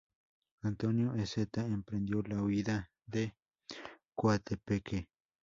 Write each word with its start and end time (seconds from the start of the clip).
Antonio 0.63 1.13
Ezeta 1.13 1.63
emprendió 1.67 2.23
la 2.23 2.41
huida 2.41 2.89
de 3.05 3.35
Coatepeque. 4.15 5.07